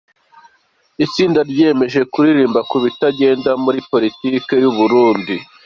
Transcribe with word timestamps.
itsinda 1.05 1.39
ryiyemeje 1.49 2.01
kuririmba 2.11 2.59
ku 2.69 2.77
bitagenda 2.83 3.51
muri 3.63 3.79
politiki 3.91 4.53
y’u 4.63 4.73
Burundi 4.77 5.35